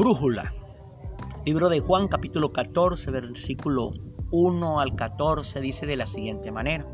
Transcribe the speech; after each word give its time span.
Brújula. 0.00 0.54
Libro 1.44 1.68
de 1.68 1.80
Juan 1.80 2.08
capítulo 2.08 2.54
14, 2.54 3.10
versículo 3.10 3.90
1 4.30 4.80
al 4.80 4.96
14 4.96 5.60
dice 5.60 5.84
de 5.84 5.96
la 5.96 6.06
siguiente 6.06 6.50
manera. 6.50 6.86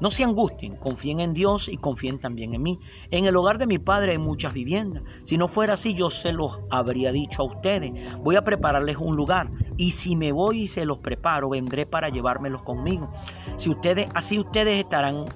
No 0.00 0.10
se 0.10 0.24
angustien, 0.24 0.76
confíen 0.76 1.20
en 1.20 1.34
Dios 1.34 1.68
y 1.68 1.76
confíen 1.76 2.18
también 2.18 2.54
en 2.54 2.62
mí. 2.62 2.78
En 3.10 3.26
el 3.26 3.36
hogar 3.36 3.58
de 3.58 3.66
mi 3.66 3.78
padre 3.78 4.12
hay 4.12 4.18
muchas 4.18 4.54
viviendas. 4.54 5.02
Si 5.24 5.36
no 5.36 5.46
fuera 5.46 5.74
así, 5.74 5.92
yo 5.92 6.08
se 6.08 6.32
los 6.32 6.60
habría 6.70 7.12
dicho 7.12 7.42
a 7.42 7.44
ustedes. 7.44 7.92
Voy 8.20 8.36
a 8.36 8.44
prepararles 8.44 8.96
un 8.96 9.14
lugar. 9.14 9.50
Y 9.76 9.90
si 9.90 10.16
me 10.16 10.32
voy 10.32 10.62
y 10.62 10.66
se 10.68 10.86
los 10.86 11.00
preparo, 11.00 11.50
vendré 11.50 11.84
para 11.84 12.08
llevármelos 12.08 12.62
conmigo. 12.62 13.12
Si 13.56 13.68
ustedes, 13.68 14.08
así 14.14 14.38
ustedes 14.38 14.78
estarán 14.78 15.26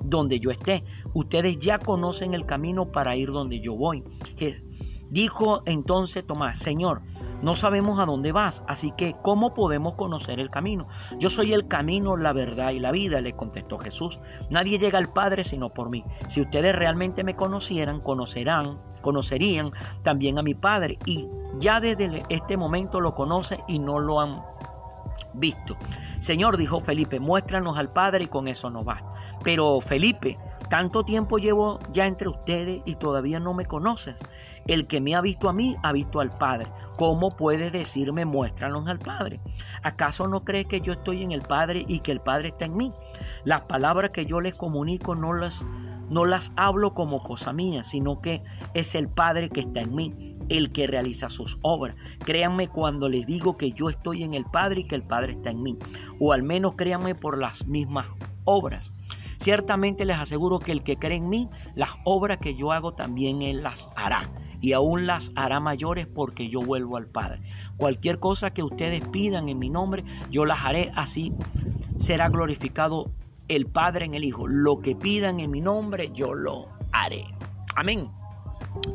donde 0.00 0.38
yo 0.38 0.52
esté. 0.52 0.84
Ustedes 1.12 1.58
ya 1.58 1.80
conocen 1.80 2.34
el 2.34 2.46
camino 2.46 2.92
para 2.92 3.16
ir 3.16 3.32
donde 3.32 3.58
yo 3.58 3.74
voy. 3.74 4.04
Dijo 5.12 5.62
entonces 5.66 6.26
Tomás, 6.26 6.58
Señor, 6.58 7.02
no 7.42 7.54
sabemos 7.54 7.98
a 7.98 8.06
dónde 8.06 8.32
vas, 8.32 8.62
así 8.66 8.94
que 8.96 9.14
¿cómo 9.22 9.52
podemos 9.52 9.94
conocer 9.94 10.40
el 10.40 10.48
camino? 10.48 10.88
Yo 11.18 11.28
soy 11.28 11.52
el 11.52 11.68
camino, 11.68 12.16
la 12.16 12.32
verdad 12.32 12.70
y 12.70 12.78
la 12.78 12.92
vida, 12.92 13.20
le 13.20 13.34
contestó 13.34 13.76
Jesús. 13.76 14.20
Nadie 14.48 14.78
llega 14.78 14.96
al 14.96 15.10
Padre 15.10 15.44
sino 15.44 15.68
por 15.68 15.90
mí. 15.90 16.02
Si 16.28 16.40
ustedes 16.40 16.74
realmente 16.74 17.24
me 17.24 17.36
conocieran, 17.36 18.00
conocerán, 18.00 18.80
conocerían 19.02 19.72
también 20.02 20.38
a 20.38 20.42
mi 20.42 20.54
Padre 20.54 20.96
y 21.04 21.28
ya 21.60 21.78
desde 21.78 22.22
este 22.30 22.56
momento 22.56 22.98
lo 22.98 23.14
conocen 23.14 23.60
y 23.68 23.80
no 23.80 23.98
lo 23.98 24.18
han 24.18 24.42
visto. 25.34 25.76
Señor, 26.20 26.56
dijo 26.56 26.80
Felipe, 26.80 27.20
muéstranos 27.20 27.76
al 27.76 27.92
Padre 27.92 28.24
y 28.24 28.28
con 28.28 28.48
eso 28.48 28.70
nos 28.70 28.88
va. 28.88 29.14
Pero 29.44 29.78
Felipe, 29.82 30.38
tanto 30.72 31.04
tiempo 31.04 31.36
llevo 31.36 31.80
ya 31.92 32.06
entre 32.06 32.30
ustedes 32.30 32.80
y 32.86 32.94
todavía 32.94 33.38
no 33.38 33.52
me 33.52 33.66
conoces. 33.66 34.18
El 34.66 34.86
que 34.86 35.02
me 35.02 35.14
ha 35.14 35.20
visto 35.20 35.50
a 35.50 35.52
mí 35.52 35.76
ha 35.82 35.92
visto 35.92 36.18
al 36.18 36.30
Padre. 36.30 36.72
¿Cómo 36.96 37.28
puedes 37.28 37.72
decirme 37.72 38.24
muéstranos 38.24 38.88
al 38.88 38.98
Padre? 38.98 39.38
¿Acaso 39.82 40.28
no 40.28 40.46
crees 40.46 40.64
que 40.64 40.80
yo 40.80 40.94
estoy 40.94 41.24
en 41.24 41.32
el 41.32 41.42
Padre 41.42 41.84
y 41.86 41.98
que 42.00 42.10
el 42.12 42.22
Padre 42.22 42.48
está 42.48 42.64
en 42.64 42.74
mí? 42.74 42.90
Las 43.44 43.60
palabras 43.60 44.12
que 44.12 44.24
yo 44.24 44.40
les 44.40 44.54
comunico 44.54 45.14
no 45.14 45.34
las, 45.34 45.66
no 46.08 46.24
las 46.24 46.54
hablo 46.56 46.94
como 46.94 47.22
cosa 47.22 47.52
mía, 47.52 47.84
sino 47.84 48.22
que 48.22 48.42
es 48.72 48.94
el 48.94 49.10
Padre 49.10 49.50
que 49.50 49.60
está 49.60 49.82
en 49.82 49.94
mí, 49.94 50.38
el 50.48 50.72
que 50.72 50.86
realiza 50.86 51.28
sus 51.28 51.58
obras. 51.60 51.96
Créanme 52.20 52.68
cuando 52.68 53.10
les 53.10 53.26
digo 53.26 53.58
que 53.58 53.72
yo 53.72 53.90
estoy 53.90 54.22
en 54.22 54.32
el 54.32 54.46
Padre 54.46 54.80
y 54.80 54.84
que 54.84 54.94
el 54.94 55.02
Padre 55.02 55.32
está 55.32 55.50
en 55.50 55.62
mí. 55.62 55.78
O 56.18 56.32
al 56.32 56.42
menos 56.42 56.76
créanme 56.76 57.14
por 57.14 57.36
las 57.36 57.66
mismas 57.66 58.06
obras. 58.44 58.94
Ciertamente 59.42 60.04
les 60.04 60.18
aseguro 60.18 60.60
que 60.60 60.70
el 60.70 60.84
que 60.84 60.96
cree 60.96 61.18
en 61.18 61.28
mí, 61.28 61.50
las 61.74 61.96
obras 62.04 62.38
que 62.38 62.54
yo 62.54 62.70
hago 62.70 62.94
también 62.94 63.42
Él 63.42 63.64
las 63.64 63.90
hará. 63.96 64.30
Y 64.60 64.72
aún 64.72 65.08
las 65.08 65.32
hará 65.34 65.58
mayores 65.58 66.06
porque 66.06 66.48
yo 66.48 66.62
vuelvo 66.62 66.96
al 66.96 67.08
Padre. 67.08 67.42
Cualquier 67.76 68.20
cosa 68.20 68.54
que 68.54 68.62
ustedes 68.62 69.02
pidan 69.08 69.48
en 69.48 69.58
mi 69.58 69.68
nombre, 69.68 70.04
yo 70.30 70.44
las 70.44 70.64
haré 70.64 70.92
así. 70.94 71.32
Será 71.96 72.28
glorificado 72.28 73.10
el 73.48 73.66
Padre 73.66 74.04
en 74.04 74.14
el 74.14 74.22
Hijo. 74.22 74.46
Lo 74.46 74.78
que 74.78 74.94
pidan 74.94 75.40
en 75.40 75.50
mi 75.50 75.60
nombre, 75.60 76.12
yo 76.14 76.34
lo 76.34 76.68
haré. 76.92 77.24
Amén. 77.74 78.12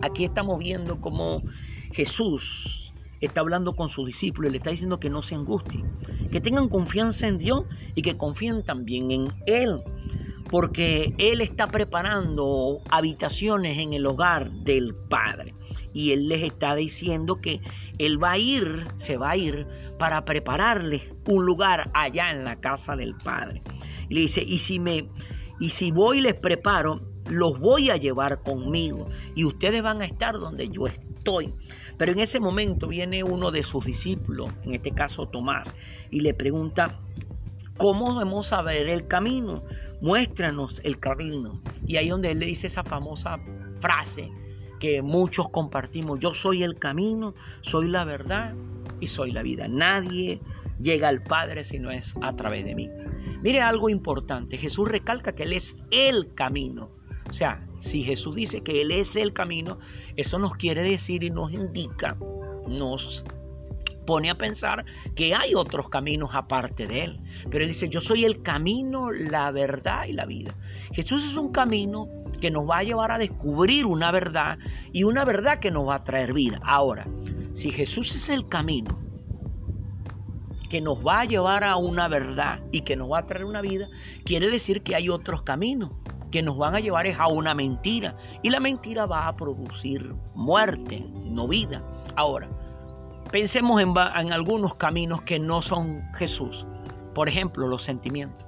Aquí 0.01 0.23
estamos 0.23 0.59
viendo 0.59 1.01
cómo 1.01 1.43
Jesús 1.91 2.93
está 3.19 3.41
hablando 3.41 3.75
con 3.75 3.89
sus 3.89 4.07
discípulos 4.07 4.47
y 4.47 4.51
le 4.53 4.57
está 4.59 4.69
diciendo 4.69 4.97
que 4.97 5.09
no 5.09 5.21
se 5.21 5.35
angustien, 5.35 5.91
que 6.31 6.39
tengan 6.39 6.69
confianza 6.69 7.27
en 7.27 7.37
Dios 7.37 7.65
y 7.95 8.01
que 8.01 8.15
confíen 8.15 8.63
también 8.63 9.11
en 9.11 9.33
Él 9.45 9.83
porque 10.49 11.13
Él 11.17 11.41
está 11.41 11.67
preparando 11.67 12.81
habitaciones 12.89 13.77
en 13.77 13.93
el 13.93 14.05
hogar 14.05 14.51
del 14.51 14.95
Padre. 14.95 15.53
Y 15.93 16.11
Él 16.11 16.27
les 16.29 16.43
está 16.43 16.75
diciendo 16.75 17.41
que 17.41 17.61
Él 17.97 18.21
va 18.21 18.33
a 18.33 18.37
ir, 18.37 18.87
se 18.97 19.17
va 19.17 19.31
a 19.31 19.37
ir 19.37 19.67
para 19.97 20.25
prepararles 20.25 21.02
un 21.27 21.45
lugar 21.45 21.89
allá 21.93 22.31
en 22.31 22.43
la 22.43 22.59
casa 22.59 22.95
del 22.95 23.15
Padre. 23.15 23.61
Y 24.09 24.15
le 24.15 24.21
dice, 24.21 24.43
y 24.43 24.59
si 24.59 24.80
me, 24.80 25.09
y 25.59 25.69
si 25.69 25.91
voy 25.91 26.19
y 26.19 26.21
les 26.21 26.36
preparo, 26.36 27.02
los 27.30 27.59
voy 27.59 27.89
a 27.89 27.97
llevar 27.97 28.41
conmigo. 28.41 29.09
Y 29.36 29.43
ustedes 29.43 29.81
van 29.81 30.02
a 30.02 30.05
estar 30.05 30.36
donde 30.36 30.69
yo 30.69 30.87
estoy. 30.87 31.53
Pero 31.97 32.11
en 32.11 32.19
ese 32.19 32.39
momento 32.39 32.87
viene 32.87 33.23
uno 33.23 33.52
de 33.52 33.63
sus 33.63 33.86
discípulos, 33.86 34.52
en 34.63 34.75
este 34.75 34.91
caso 34.91 35.27
Tomás, 35.27 35.75
y 36.11 36.21
le 36.21 36.33
pregunta, 36.33 36.99
¿cómo 37.77 38.13
debemos 38.13 38.47
saber 38.47 38.87
el 38.87 39.07
camino? 39.07 39.63
Muéstranos 40.02 40.81
el 40.83 40.99
camino. 40.99 41.61
Y 41.85 41.97
ahí 41.97 42.09
donde 42.09 42.31
él 42.31 42.39
le 42.39 42.47
dice 42.47 42.67
esa 42.67 42.83
famosa 42.83 43.39
frase 43.80 44.31
que 44.80 45.02
muchos 45.02 45.49
compartimos, 45.49 46.19
yo 46.19 46.33
soy 46.33 46.63
el 46.63 46.75
camino, 46.75 47.33
soy 47.61 47.89
la 47.89 48.05
verdad 48.05 48.55
y 48.99 49.07
soy 49.07 49.31
la 49.31 49.43
vida. 49.43 49.67
Nadie 49.67 50.39
llega 50.80 51.07
al 51.07 51.23
Padre 51.23 51.63
si 51.63 51.80
no 51.80 51.89
es 51.89 52.15
a 52.21 52.36
través 52.36 52.65
de 52.65 52.75
mí. 52.75 52.89
Mire 53.41 53.61
algo 53.61 53.89
importante, 53.89 54.57
Jesús 54.57 54.87
recalca 54.87 55.33
que 55.33 55.43
Él 55.43 55.53
es 55.53 55.77
el 55.91 56.33
camino. 56.33 56.91
O 57.30 57.33
sea, 57.33 57.67
si 57.77 58.03
Jesús 58.03 58.36
dice 58.36 58.61
que 58.61 58.81
Él 58.81 58.91
es 58.91 59.15
el 59.15 59.33
camino, 59.33 59.77
eso 60.15 60.39
nos 60.39 60.55
quiere 60.55 60.81
decir 60.81 61.23
y 61.23 61.30
nos 61.30 61.52
indica, 61.52 62.17
nos 62.67 63.25
pone 64.07 64.31
a 64.31 64.37
pensar 64.37 64.85
que 65.15 65.35
hay 65.35 65.53
otros 65.53 65.89
caminos 65.89 66.31
aparte 66.33 66.87
de 66.87 67.03
Él. 67.03 67.21
Pero 67.51 67.63
Él 67.63 67.69
dice, 67.69 67.89
yo 67.89 68.01
soy 68.01 68.25
el 68.25 68.41
camino, 68.41 69.11
la 69.11 69.51
verdad 69.51 70.05
y 70.07 70.13
la 70.13 70.25
vida. 70.25 70.55
Jesús 70.93 71.23
es 71.23 71.37
un 71.37 71.51
camino 71.51 72.07
que 72.41 72.49
nos 72.49 72.67
va 72.67 72.79
a 72.79 72.83
llevar 72.83 73.11
a 73.11 73.19
descubrir 73.19 73.85
una 73.85 74.11
verdad 74.11 74.57
y 74.93 75.03
una 75.03 75.25
verdad 75.25 75.59
que 75.59 75.69
nos 75.69 75.87
va 75.87 75.95
a 75.95 76.03
traer 76.03 76.33
vida. 76.33 76.59
Ahora, 76.63 77.05
si 77.53 77.69
Jesús 77.71 78.15
es 78.15 78.29
el 78.29 78.47
camino 78.47 78.97
que 80.69 80.81
nos 80.81 81.05
va 81.05 81.21
a 81.21 81.25
llevar 81.25 81.63
a 81.63 81.75
una 81.75 82.07
verdad 82.07 82.61
y 82.71 82.81
que 82.81 82.95
nos 82.95 83.11
va 83.11 83.19
a 83.19 83.25
traer 83.25 83.45
una 83.45 83.61
vida, 83.61 83.87
quiere 84.23 84.49
decir 84.49 84.83
que 84.83 84.95
hay 84.95 85.09
otros 85.09 85.41
caminos 85.41 85.91
que 86.31 86.41
nos 86.41 86.57
van 86.57 86.75
a 86.75 86.79
llevar 86.79 87.07
a 87.07 87.27
una 87.27 87.53
mentira 87.53 88.17
y 88.41 88.49
la 88.49 88.59
mentira 88.59 89.05
va 89.05 89.27
a 89.27 89.35
producir 89.35 90.13
muerte, 90.33 91.05
no 91.25 91.47
vida. 91.47 91.83
Ahora, 92.15 92.49
Pensemos 93.32 93.82
en, 93.82 93.98
algunos 93.98 94.76
caminos 94.76 95.21
que 95.21 95.38
no 95.38 95.61
son 95.61 96.02
Jesús. 96.14 96.65
Por 97.14 97.27
ejemplo, 97.27 97.67
los 97.67 97.83
sentimientos. 97.83 98.48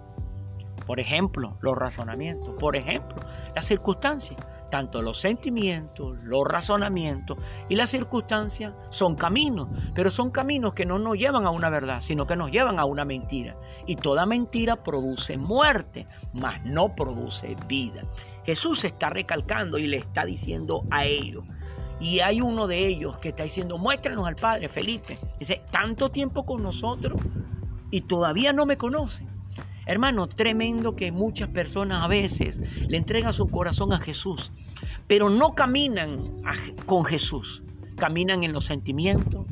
Por 0.85 1.00
ejemplo, 1.00 1.57
los 1.59 1.78
razonamientos. 1.78 2.56
Por 2.56 2.78
ejemplo, 2.78 3.18
las 3.56 3.66
circunstancias. 3.66 4.39
Tanto 4.72 5.01
los 5.01 5.19
sentimientos, 5.19 6.18
los 6.22 6.44
razonamientos 6.47 7.38
y 7.69 7.75
las 7.75 7.89
circunstancias 7.89 8.73
son 8.89 9.16
caminos, 9.16 9.68
pero 9.95 10.12
son 10.12 10.29
caminos 10.29 10.73
que 10.73 10.85
no 10.85 11.00
nos 11.00 11.18
llevan 11.18 11.47
a 11.47 11.50
una 11.50 11.72
verdad, 11.72 12.01
sino 12.01 12.28
que 12.28 12.35
nos 12.35 12.51
llevan 12.51 12.78
a 12.78 12.85
una 12.85 13.03
mentira. 13.03 13.57
Y 13.88 13.95
toda 13.95 14.28
mentira 14.28 14.84
produce 14.84 15.38
muerte, 15.38 16.07
mas 16.34 16.63
no 16.66 16.95
produce 16.95 17.57
vida. 17.68 18.03
Jesús 18.45 18.85
está 18.85 19.09
recalcando 19.09 19.79
y 19.79 19.88
le 19.88 19.97
está 19.97 20.23
diciendo 20.25 20.84
a 20.91 21.06
ellos, 21.06 21.44
y 21.99 22.21
hay 22.21 22.41
uno 22.41 22.67
de 22.67 22.87
ellos 22.87 23.17
que 23.17 23.29
está 23.29 23.43
diciendo, 23.43 23.77
muéstranos 23.77 24.27
al 24.27 24.35
Padre, 24.35 24.69
Felipe. 24.69 25.17
Dice, 25.39 25.61
tanto 25.71 26.09
tiempo 26.09 26.45
con 26.45 26.63
nosotros 26.63 27.19
y 27.91 28.01
todavía 28.01 28.53
no 28.53 28.65
me 28.65 28.77
conocen. 28.77 29.27
Hermano, 29.85 30.27
tremendo 30.27 30.95
que 30.95 31.11
muchas 31.11 31.49
personas 31.49 32.03
a 32.03 32.07
veces 32.07 32.61
le 32.88 32.97
entregan 32.97 33.33
su 33.33 33.47
corazón 33.47 33.91
a 33.91 33.99
Jesús, 33.99 34.51
pero 35.07 35.29
no 35.29 35.55
caminan 35.55 36.27
con 36.85 37.03
Jesús. 37.05 37.63
Caminan 37.97 38.43
en 38.43 38.53
los 38.53 38.65
sentimientos, 38.65 39.45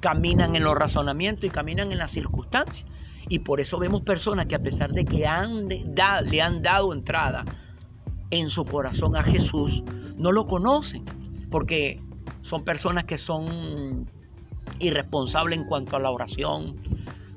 caminan 0.00 0.56
en 0.56 0.64
los 0.64 0.76
razonamientos 0.76 1.44
y 1.44 1.50
caminan 1.50 1.90
en 1.92 1.98
las 1.98 2.10
circunstancias. 2.10 2.90
Y 3.30 3.38
por 3.38 3.60
eso 3.60 3.78
vemos 3.78 4.02
personas 4.02 4.46
que 4.46 4.56
a 4.56 4.62
pesar 4.62 4.92
de 4.92 5.04
que 5.04 5.26
han 5.26 5.68
le 5.68 6.42
han 6.42 6.60
dado 6.60 6.92
entrada 6.92 7.44
en 8.30 8.50
su 8.50 8.66
corazón 8.66 9.16
a 9.16 9.22
Jesús, 9.22 9.84
no 10.16 10.32
lo 10.32 10.46
conocen 10.46 11.04
porque 11.50 12.00
son 12.40 12.64
personas 12.64 13.04
que 13.04 13.18
son 13.18 14.08
irresponsables 14.80 15.58
en 15.58 15.64
cuanto 15.64 15.96
a 15.96 16.00
la 16.00 16.10
oración, 16.10 16.76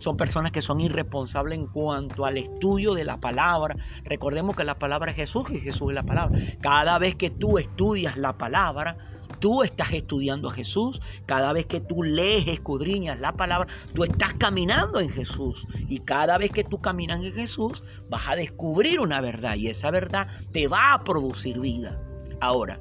son 0.01 0.17
personas 0.17 0.51
que 0.51 0.61
son 0.63 0.81
irresponsables 0.81 1.59
en 1.59 1.67
cuanto 1.67 2.25
al 2.25 2.39
estudio 2.39 2.93
de 2.95 3.05
la 3.05 3.19
palabra. 3.19 3.75
Recordemos 4.03 4.55
que 4.55 4.63
la 4.63 4.79
palabra 4.79 5.11
es 5.11 5.17
Jesús 5.17 5.45
y 5.51 5.59
Jesús 5.59 5.89
es 5.89 5.95
la 5.95 6.03
palabra. 6.03 6.39
Cada 6.59 6.97
vez 6.97 7.15
que 7.15 7.29
tú 7.29 7.59
estudias 7.59 8.17
la 8.17 8.35
palabra, 8.35 8.97
tú 9.39 9.61
estás 9.61 9.91
estudiando 9.93 10.49
a 10.49 10.53
Jesús. 10.53 10.99
Cada 11.27 11.53
vez 11.53 11.67
que 11.67 11.81
tú 11.81 12.01
lees, 12.01 12.47
escudriñas 12.47 13.19
la 13.19 13.33
palabra, 13.33 13.67
tú 13.93 14.03
estás 14.03 14.33
caminando 14.33 14.99
en 14.99 15.09
Jesús. 15.11 15.67
Y 15.87 15.99
cada 15.99 16.39
vez 16.39 16.49
que 16.49 16.63
tú 16.63 16.81
caminas 16.81 17.19
en 17.23 17.33
Jesús, 17.33 17.83
vas 18.09 18.27
a 18.27 18.35
descubrir 18.35 18.99
una 18.99 19.21
verdad 19.21 19.53
y 19.55 19.67
esa 19.67 19.91
verdad 19.91 20.27
te 20.51 20.67
va 20.67 20.93
a 20.93 21.03
producir 21.03 21.59
vida. 21.59 22.01
Ahora, 22.39 22.79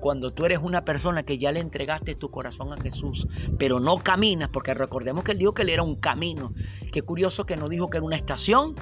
cuando 0.00 0.32
tú 0.32 0.44
eres 0.44 0.58
una 0.58 0.84
persona 0.84 1.22
que 1.22 1.38
ya 1.38 1.52
le 1.52 1.60
entregaste 1.60 2.14
tu 2.14 2.30
corazón 2.30 2.72
a 2.72 2.80
Jesús, 2.80 3.26
pero 3.58 3.80
no 3.80 3.98
caminas, 3.98 4.48
porque 4.48 4.74
recordemos 4.74 5.24
que 5.24 5.32
él 5.32 5.38
dijo 5.38 5.54
que 5.54 5.62
él 5.62 5.70
era 5.70 5.82
un 5.82 5.96
camino. 5.96 6.52
Qué 6.92 7.02
curioso 7.02 7.46
que 7.46 7.56
no 7.56 7.68
dijo 7.68 7.90
que 7.90 7.98
era 7.98 8.06
una 8.06 8.16
estación, 8.16 8.74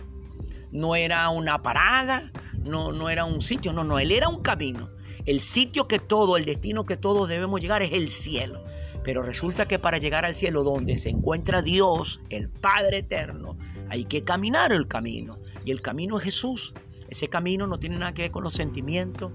no 0.72 0.96
era 0.96 1.28
una 1.30 1.62
parada, 1.62 2.30
no, 2.62 2.92
no 2.92 3.08
era 3.10 3.24
un 3.24 3.40
sitio, 3.40 3.72
no, 3.72 3.84
no, 3.84 3.98
él 3.98 4.12
era 4.12 4.28
un 4.28 4.42
camino. 4.42 4.90
El 5.24 5.40
sitio 5.40 5.88
que 5.88 5.98
todo, 5.98 6.36
el 6.36 6.44
destino 6.44 6.84
que 6.84 6.96
todos 6.96 7.28
debemos 7.28 7.60
llegar 7.60 7.82
es 7.82 7.92
el 7.92 8.10
cielo. 8.10 8.62
Pero 9.02 9.22
resulta 9.22 9.66
que 9.66 9.78
para 9.78 9.98
llegar 9.98 10.24
al 10.24 10.34
cielo 10.34 10.64
donde 10.64 10.98
se 10.98 11.10
encuentra 11.10 11.62
Dios, 11.62 12.20
el 12.28 12.48
Padre 12.48 12.98
Eterno, 12.98 13.56
hay 13.88 14.04
que 14.04 14.24
caminar 14.24 14.72
el 14.72 14.88
camino. 14.88 15.36
Y 15.64 15.70
el 15.70 15.80
camino 15.80 16.18
es 16.18 16.24
Jesús. 16.24 16.74
Ese 17.08 17.28
camino 17.28 17.66
no 17.66 17.78
tiene 17.78 17.96
nada 17.98 18.14
que 18.14 18.22
ver 18.22 18.30
con 18.32 18.42
los 18.42 18.54
sentimientos. 18.54 19.32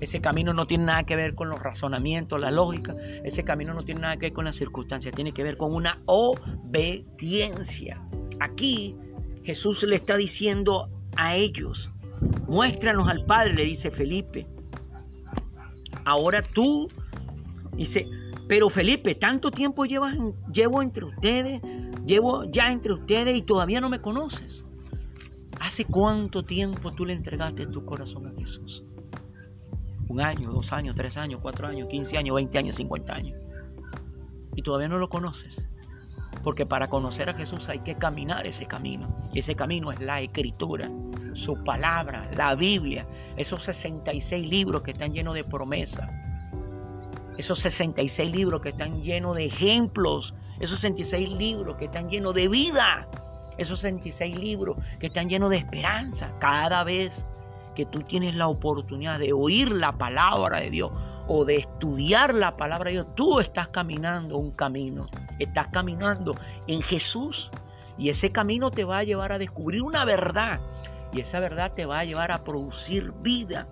Ese 0.00 0.20
camino 0.20 0.52
no 0.52 0.66
tiene 0.66 0.84
nada 0.84 1.04
que 1.04 1.16
ver 1.16 1.34
con 1.34 1.48
los 1.48 1.62
razonamientos, 1.62 2.40
la 2.40 2.50
lógica. 2.50 2.96
Ese 3.24 3.42
camino 3.42 3.72
no 3.74 3.84
tiene 3.84 4.02
nada 4.02 4.16
que 4.16 4.26
ver 4.26 4.32
con 4.32 4.44
las 4.44 4.56
circunstancias. 4.56 5.14
Tiene 5.14 5.32
que 5.32 5.42
ver 5.42 5.56
con 5.56 5.74
una 5.74 6.02
obediencia. 6.06 8.02
Aquí 8.40 8.96
Jesús 9.44 9.82
le 9.84 9.96
está 9.96 10.16
diciendo 10.16 10.90
a 11.16 11.36
ellos, 11.36 11.90
muéstranos 12.48 13.08
al 13.08 13.24
Padre, 13.24 13.54
le 13.54 13.64
dice 13.64 13.90
Felipe. 13.90 14.46
Ahora 16.04 16.42
tú, 16.42 16.88
dice, 17.76 18.08
pero 18.48 18.68
Felipe, 18.68 19.14
tanto 19.14 19.50
tiempo 19.50 19.86
llevas, 19.86 20.16
llevo 20.52 20.82
entre 20.82 21.04
ustedes, 21.04 21.62
llevo 22.04 22.44
ya 22.50 22.70
entre 22.70 22.92
ustedes 22.92 23.36
y 23.36 23.42
todavía 23.42 23.80
no 23.80 23.88
me 23.88 24.00
conoces. 24.00 24.64
¿Hace 25.60 25.84
cuánto 25.84 26.44
tiempo 26.44 26.92
tú 26.92 27.06
le 27.06 27.14
entregaste 27.14 27.66
tu 27.66 27.84
corazón 27.84 28.26
a 28.26 28.32
Jesús? 28.38 28.84
Un 30.08 30.20
año, 30.20 30.52
dos 30.52 30.72
años, 30.72 30.94
tres 30.94 31.16
años, 31.16 31.40
cuatro 31.42 31.66
años, 31.66 31.88
quince 31.88 32.18
años, 32.18 32.36
veinte 32.36 32.58
años, 32.58 32.76
cincuenta 32.76 33.14
años. 33.14 33.38
Y 34.54 34.62
todavía 34.62 34.88
no 34.88 34.98
lo 34.98 35.08
conoces. 35.08 35.66
Porque 36.42 36.66
para 36.66 36.88
conocer 36.88 37.30
a 37.30 37.34
Jesús 37.34 37.68
hay 37.68 37.78
que 37.80 37.96
caminar 37.96 38.46
ese 38.46 38.66
camino. 38.66 39.16
Y 39.32 39.38
ese 39.38 39.54
camino 39.54 39.92
es 39.92 40.00
la 40.00 40.20
escritura, 40.20 40.90
su 41.32 41.62
palabra, 41.64 42.30
la 42.36 42.54
Biblia, 42.54 43.06
esos 43.36 43.62
66 43.62 44.48
libros 44.48 44.82
que 44.82 44.90
están 44.90 45.12
llenos 45.12 45.34
de 45.34 45.44
promesas 45.44 46.08
esos 47.36 47.58
66 47.60 48.30
libros 48.32 48.60
que 48.60 48.70
están 48.70 49.02
llenos 49.02 49.36
de 49.36 49.46
ejemplos, 49.46 50.34
esos 50.60 50.78
66 50.78 51.30
libros 51.30 51.76
que 51.76 51.86
están 51.86 52.08
llenos 52.08 52.34
de 52.34 52.48
vida, 52.48 53.08
esos 53.58 53.80
66 53.80 54.38
libros 54.38 54.78
que 55.00 55.06
están 55.06 55.28
llenos 55.28 55.50
de 55.50 55.58
esperanza. 55.58 56.32
Cada 56.38 56.84
vez 56.84 57.26
que 57.74 57.86
tú 57.86 58.00
tienes 58.00 58.34
la 58.34 58.48
oportunidad 58.48 59.18
de 59.18 59.32
oír 59.32 59.70
la 59.70 59.96
palabra 59.98 60.60
de 60.60 60.70
Dios 60.70 60.92
o 61.28 61.44
de 61.44 61.56
estudiar 61.56 62.34
la 62.34 62.56
palabra 62.56 62.86
de 62.86 62.92
Dios, 62.92 63.14
tú 63.14 63.40
estás 63.40 63.68
caminando 63.68 64.38
un 64.38 64.50
camino, 64.52 65.08
estás 65.38 65.68
caminando 65.68 66.34
en 66.66 66.82
Jesús 66.82 67.50
y 67.98 68.08
ese 68.08 68.30
camino 68.32 68.70
te 68.70 68.84
va 68.84 68.98
a 68.98 69.04
llevar 69.04 69.32
a 69.32 69.38
descubrir 69.38 69.82
una 69.82 70.04
verdad 70.04 70.60
y 71.12 71.20
esa 71.20 71.40
verdad 71.40 71.72
te 71.74 71.86
va 71.86 72.00
a 72.00 72.04
llevar 72.04 72.32
a 72.32 72.44
producir 72.44 73.12
vida 73.22 73.66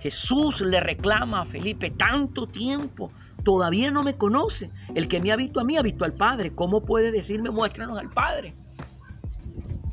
Jesús 0.00 0.62
le 0.62 0.80
reclama 0.80 1.42
a 1.42 1.44
Felipe 1.44 1.90
tanto 1.90 2.46
tiempo, 2.46 3.12
todavía 3.44 3.90
no 3.90 4.02
me 4.02 4.16
conoce. 4.16 4.70
El 4.94 5.08
que 5.08 5.20
me 5.20 5.30
ha 5.30 5.36
visto 5.36 5.60
a 5.60 5.64
mí 5.64 5.76
ha 5.76 5.82
visto 5.82 6.04
al 6.04 6.14
Padre. 6.14 6.54
¿Cómo 6.54 6.84
puede 6.84 7.12
decirme 7.12 7.50
muéstranos 7.50 7.98
al 7.98 8.08
Padre? 8.08 8.54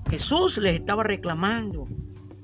Jesús 0.09 0.57
les 0.57 0.75
estaba 0.75 1.03
reclamando. 1.03 1.87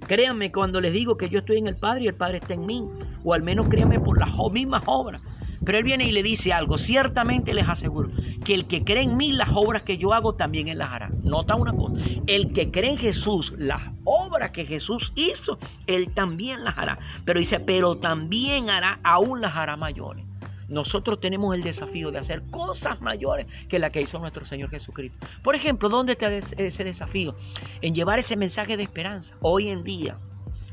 Créanme 0.08 0.52
cuando 0.52 0.82
les 0.82 0.94
digo 0.94 1.18
que 1.18 1.30
yo 1.30 1.40
estoy 1.40 1.58
en 1.58 1.68
el 1.68 1.76
Padre 1.76 2.04
y 2.04 2.08
el 2.08 2.16
Padre 2.16 2.38
está 2.38 2.54
en 2.54 2.66
mí. 2.66 2.84
O 3.24 3.34
al 3.34 3.44
menos 3.44 3.68
créanme 3.68 4.00
por 4.00 4.18
las 4.20 4.30
mismas 4.52 4.84
obras. 4.86 5.22
Pero 5.66 5.78
él 5.78 5.84
viene 5.84 6.06
y 6.06 6.12
le 6.12 6.24
dice 6.24 6.52
algo. 6.52 6.78
Ciertamente 6.78 7.54
les 7.54 7.70
aseguro 7.70 8.10
que 8.44 8.54
el 8.54 8.68
que 8.68 8.84
cree 8.84 9.04
en 9.04 9.16
mí, 9.16 9.32
las 9.32 9.50
obras 9.54 9.84
que 9.84 9.98
yo 9.98 10.14
hago, 10.14 10.36
también 10.36 10.68
él 10.68 10.80
las 10.80 10.92
hará. 10.92 11.10
Nota 11.24 11.56
una 11.56 11.74
cosa. 11.74 11.96
El 12.28 12.52
que 12.52 12.70
cree 12.70 12.92
en 12.92 12.98
Jesús, 12.98 13.54
las 13.58 13.82
obras 14.04 14.52
que 14.52 14.66
Jesús 14.66 15.14
hizo, 15.16 15.58
él 15.88 16.14
también 16.14 16.64
las 16.64 16.78
hará. 16.78 17.00
Pero 17.24 17.40
dice, 17.40 17.60
pero 17.60 17.98
también 17.98 18.70
hará, 18.70 19.00
aún 19.04 19.42
las 19.42 19.56
hará 19.56 19.78
mayores. 19.78 20.26
Nosotros 20.68 21.20
tenemos 21.20 21.56
el 21.56 21.64
desafío 21.64 22.12
de 22.12 22.20
hacer 22.20 22.44
cosas 22.52 23.02
mayores 23.02 23.46
que 23.68 23.80
la 23.80 23.90
que 23.90 24.02
hizo 24.02 24.20
nuestro 24.20 24.46
Señor 24.46 24.70
Jesucristo. 24.70 25.18
Por 25.44 25.56
ejemplo, 25.56 25.90
¿dónde 25.90 26.14
está 26.14 26.34
ese 26.34 26.84
desafío? 26.84 27.36
En 27.82 27.96
llevar 27.96 28.20
ese 28.20 28.36
mensaje 28.36 28.78
de 28.78 28.84
esperanza. 28.84 29.36
Hoy 29.42 29.70
en 29.70 29.84
día, 29.84 30.20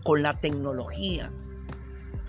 con 0.03 0.23
la 0.23 0.39
tecnología, 0.41 1.33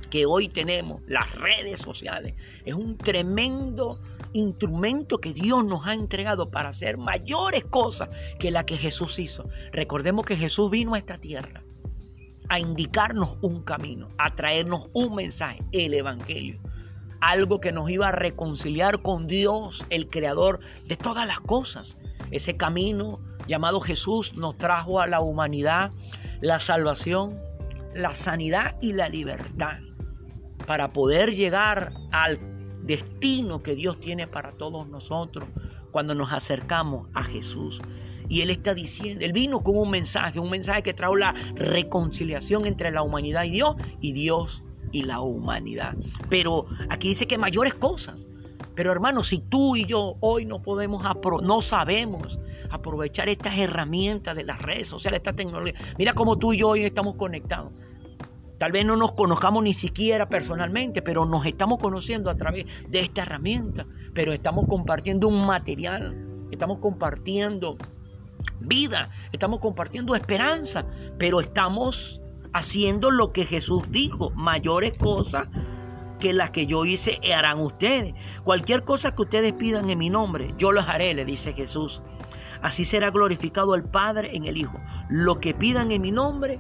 que 0.10 0.26
hoy 0.26 0.50
tenemos, 0.50 1.02
las 1.08 1.34
redes 1.36 1.80
sociales, 1.80 2.36
es 2.66 2.74
un 2.74 2.98
tremendo 2.98 4.00
instrumento 4.34 5.18
que 5.18 5.34
Dios 5.34 5.66
nos 5.66 5.88
ha 5.88 5.94
entregado 5.94 6.52
para 6.52 6.70
hacer 6.70 6.98
mayores 6.98 7.64
cosas 7.66 8.10
que 8.38 8.52
la 8.52 8.66
que 8.66 8.78
Jesús 8.78 9.18
hizo. 9.20 9.48
Recordemos 9.72 10.26
que 10.26 10.38
Jesús 10.38 10.70
vino 10.70 10.94
a 10.94 10.98
esta 10.98 11.18
tierra 11.18 11.64
a 12.50 12.60
indicarnos 12.60 13.38
un 13.42 13.64
camino, 13.64 14.10
a 14.18 14.36
traernos 14.36 14.90
un 14.94 15.16
mensaje, 15.16 15.64
el 15.72 15.94
Evangelio. 15.94 16.60
Algo 17.22 17.62
que 17.62 17.72
nos 17.72 17.90
iba 17.90 18.10
a 18.10 18.12
reconciliar 18.12 19.02
con 19.02 19.28
Dios, 19.28 19.86
el 19.90 20.10
creador 20.10 20.60
de 20.86 20.98
todas 20.98 21.28
las 21.28 21.40
cosas. 21.40 21.98
Ese 22.32 22.58
camino 22.58 23.20
llamado 23.48 23.80
Jesús 23.80 24.36
nos 24.36 24.58
trajo 24.58 25.00
a 25.00 25.08
la 25.08 25.22
humanidad 25.22 25.92
la 26.42 26.60
salvación, 26.60 27.40
la 27.94 28.16
sanidad 28.16 28.78
y 28.82 28.94
la 28.94 29.10
libertad 29.10 29.80
para 30.66 30.94
poder 30.94 31.34
llegar 31.34 31.94
al 32.12 32.40
destino 32.84 33.62
que 33.62 33.76
Dios 33.76 34.00
tiene 34.00 34.28
para 34.28 34.54
todos 34.54 34.88
nosotros 34.88 35.48
cuando 35.92 36.16
nos 36.16 36.32
acercamos 36.32 37.10
a 37.14 37.24
Jesús. 37.24 37.82
Y 38.30 38.42
Él 38.42 38.50
está 38.50 38.74
diciendo, 38.74 39.26
Él 39.26 39.34
vino 39.34 39.62
con 39.62 39.78
un 39.78 39.92
mensaje, 39.92 40.40
un 40.40 40.50
mensaje 40.50 40.84
que 40.84 40.94
trajo 40.94 41.18
la 41.18 41.34
reconciliación 41.56 42.66
entre 42.66 42.92
la 42.92 43.02
humanidad 43.02 43.44
y 43.44 43.52
Dios 43.52 43.76
y 44.00 44.14
Dios 44.14 44.64
y 44.92 45.04
la 45.04 45.22
humanidad. 45.22 45.96
Pero 46.30 46.66
aquí 46.90 47.10
dice 47.10 47.28
que 47.28 47.38
mayores 47.38 47.74
cosas. 47.74 48.28
Pero 48.76 48.92
hermanos, 48.92 49.28
si 49.28 49.40
tú 49.40 49.76
y 49.76 49.86
yo 49.86 50.16
hoy 50.22 50.46
no 50.46 50.62
podemos, 50.62 51.04
no 51.44 51.62
sabemos 51.62 52.40
aprovechar 52.70 53.28
estas 53.28 53.58
herramientas 53.58 54.36
de 54.36 54.46
las 54.46 54.62
redes 54.62 54.88
sociales, 54.88 55.20
esta 55.20 55.34
tecnología, 55.34 55.74
mira 55.98 56.14
cómo 56.14 56.38
tú 56.38 56.54
y 56.54 56.60
yo 56.60 56.70
hoy 56.70 56.86
estamos 56.86 57.16
conectados. 57.16 57.72
Tal 58.58 58.72
vez 58.72 58.86
no 58.86 58.96
nos 58.96 59.14
conozcamos 59.14 59.64
ni 59.64 59.74
siquiera 59.74 60.30
personalmente, 60.30 61.02
pero 61.02 61.26
nos 61.26 61.46
estamos 61.48 61.80
conociendo 61.80 62.30
a 62.30 62.38
través 62.38 62.66
de 62.90 63.00
esta 63.00 63.24
herramienta. 63.24 63.88
Pero 64.14 64.34
estamos 64.34 64.68
compartiendo 64.68 65.28
un 65.28 65.48
material, 65.48 66.16
estamos 66.52 66.78
compartiendo 66.78 67.78
vida, 68.60 69.10
estamos 69.32 69.60
compartiendo 69.60 70.16
esperanza, 70.16 70.86
pero 71.18 71.42
estamos 71.42 72.21
haciendo 72.54 73.12
lo 73.12 73.32
que 73.32 73.46
Jesús 73.46 73.84
dijo, 73.90 74.32
mayores 74.32 74.98
cosas 74.98 75.48
que 76.20 76.34
las 76.34 76.52
que 76.52 76.68
yo 76.68 76.86
hice 76.86 77.20
harán 77.34 77.60
ustedes. 77.60 78.14
Cualquier 78.44 78.84
cosa 78.84 79.14
que 79.14 79.24
ustedes 79.24 79.54
pidan 79.54 79.90
en 79.90 79.98
mi 79.98 80.10
nombre, 80.10 80.54
yo 80.58 80.72
las 80.72 80.88
haré, 80.88 81.14
le 81.14 81.26
dice 81.26 81.54
Jesús. 81.54 82.02
Así 82.62 82.86
será 82.86 83.10
glorificado 83.10 83.76
el 83.76 83.84
Padre 83.84 84.36
en 84.36 84.46
el 84.46 84.56
Hijo. 84.56 84.80
Lo 85.10 85.40
que 85.40 85.54
pidan 85.54 85.92
en 85.92 86.02
mi 86.02 86.12
nombre, 86.12 86.60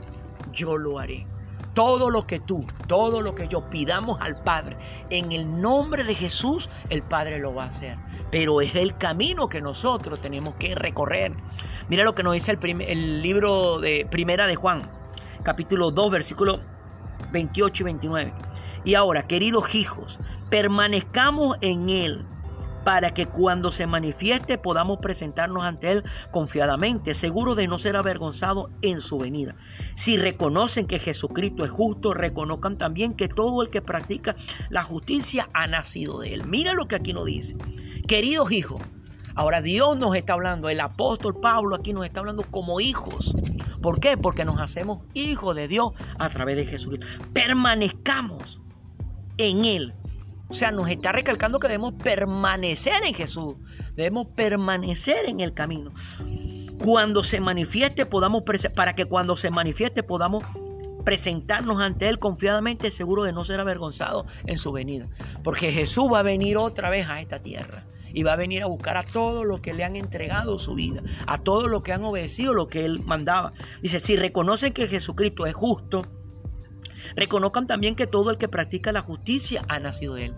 yo 0.51 0.77
lo 0.77 0.99
haré. 0.99 1.27
Todo 1.75 2.09
lo 2.09 2.27
que 2.27 2.39
tú, 2.39 2.65
todo 2.87 3.21
lo 3.21 3.33
que 3.33 3.47
yo 3.47 3.69
pidamos 3.69 4.19
al 4.19 4.41
Padre 4.43 4.77
en 5.09 5.31
el 5.31 5.61
nombre 5.61 6.03
de 6.03 6.15
Jesús, 6.15 6.69
el 6.89 7.01
Padre 7.01 7.39
lo 7.39 7.53
va 7.53 7.65
a 7.65 7.67
hacer. 7.67 7.97
Pero 8.29 8.59
es 8.59 8.75
el 8.75 8.97
camino 8.97 9.47
que 9.47 9.61
nosotros 9.61 10.19
tenemos 10.19 10.55
que 10.55 10.75
recorrer. 10.75 11.31
Mira 11.87 12.03
lo 12.03 12.13
que 12.15 12.23
nos 12.23 12.33
dice 12.33 12.51
el, 12.51 12.81
el 12.81 13.21
libro 13.21 13.79
de 13.79 14.05
Primera 14.09 14.47
de 14.47 14.55
Juan, 14.55 14.89
capítulo 15.43 15.91
2, 15.91 16.11
versículo 16.11 16.61
28 17.31 17.83
y 17.83 17.85
29. 17.85 18.33
Y 18.83 18.95
ahora, 18.95 19.27
queridos 19.27 19.75
hijos, 19.75 20.19
permanezcamos 20.49 21.57
en 21.61 21.89
Él 21.89 22.25
para 22.83 23.13
que 23.13 23.27
cuando 23.27 23.71
se 23.71 23.87
manifieste 23.87 24.57
podamos 24.57 24.99
presentarnos 24.99 25.63
ante 25.63 25.91
Él 25.91 26.03
confiadamente, 26.31 27.13
seguros 27.13 27.55
de 27.55 27.67
no 27.67 27.77
ser 27.77 27.95
avergonzados 27.95 28.69
en 28.81 29.01
su 29.01 29.19
venida. 29.19 29.55
Si 29.95 30.17
reconocen 30.17 30.87
que 30.87 30.99
Jesucristo 30.99 31.63
es 31.63 31.71
justo, 31.71 32.13
reconozcan 32.13 32.77
también 32.77 33.13
que 33.13 33.27
todo 33.27 33.61
el 33.61 33.69
que 33.69 33.81
practica 33.81 34.35
la 34.69 34.83
justicia 34.83 35.49
ha 35.53 35.67
nacido 35.67 36.19
de 36.19 36.33
Él. 36.33 36.45
Mira 36.45 36.73
lo 36.73 36.87
que 36.87 36.95
aquí 36.95 37.13
nos 37.13 37.25
dice. 37.25 37.55
Queridos 38.07 38.51
hijos, 38.51 38.81
ahora 39.35 39.61
Dios 39.61 39.97
nos 39.97 40.15
está 40.15 40.33
hablando, 40.33 40.69
el 40.69 40.79
apóstol 40.79 41.39
Pablo 41.39 41.75
aquí 41.75 41.93
nos 41.93 42.05
está 42.05 42.19
hablando 42.21 42.43
como 42.49 42.79
hijos. 42.79 43.35
¿Por 43.81 43.99
qué? 43.99 44.17
Porque 44.17 44.45
nos 44.45 44.59
hacemos 44.59 44.99
hijos 45.13 45.55
de 45.55 45.67
Dios 45.67 45.91
a 46.19 46.29
través 46.29 46.55
de 46.55 46.65
Jesucristo. 46.65 47.07
Permanezcamos 47.33 48.61
en 49.37 49.65
Él 49.65 49.93
o 50.51 50.53
sea, 50.53 50.69
nos 50.69 50.89
está 50.89 51.13
recalcando 51.13 51.61
que 51.61 51.69
debemos 51.69 51.93
permanecer 51.93 53.05
en 53.05 53.13
Jesús. 53.13 53.55
Debemos 53.95 54.27
permanecer 54.35 55.29
en 55.29 55.39
el 55.39 55.53
camino. 55.53 55.93
Cuando 56.83 57.23
se 57.23 57.39
manifieste 57.39 58.05
podamos 58.05 58.43
para 58.75 58.93
que 58.93 59.05
cuando 59.05 59.37
se 59.37 59.49
manifieste 59.49 60.03
podamos 60.03 60.43
presentarnos 61.05 61.79
ante 61.79 62.09
Él 62.09 62.19
confiadamente, 62.19 62.91
seguro 62.91 63.23
de 63.23 63.31
no 63.31 63.45
ser 63.45 63.61
avergonzados 63.61 64.25
en 64.45 64.57
su 64.57 64.73
venida. 64.73 65.07
Porque 65.41 65.71
Jesús 65.71 66.11
va 66.11 66.19
a 66.19 66.23
venir 66.23 66.57
otra 66.57 66.89
vez 66.89 67.07
a 67.07 67.21
esta 67.21 67.41
tierra 67.41 67.85
y 68.13 68.23
va 68.23 68.33
a 68.33 68.37
venir 68.37 68.63
a 68.63 68.67
buscar 68.67 68.97
a 68.97 69.03
todos 69.03 69.45
los 69.45 69.61
que 69.61 69.73
le 69.73 69.83
han 69.83 69.95
entregado 69.95 70.59
su 70.59 70.75
vida, 70.75 71.01
a 71.27 71.37
todos 71.37 71.69
los 71.69 71.83
que 71.83 71.93
han 71.93 72.03
obedecido 72.03 72.53
lo 72.53 72.67
que 72.67 72.85
Él 72.85 73.01
mandaba. 73.03 73.53
Dice, 73.81 73.99
si 73.99 74.15
reconocen 74.15 74.73
que 74.73 74.87
Jesucristo 74.87 75.45
es 75.45 75.53
justo, 75.53 76.03
Reconozcan 77.15 77.67
también 77.67 77.95
que 77.95 78.07
todo 78.07 78.31
el 78.31 78.37
que 78.37 78.47
practica 78.47 78.91
la 78.91 79.01
justicia 79.01 79.63
ha 79.67 79.79
nacido 79.79 80.15
de 80.15 80.25
él. 80.25 80.35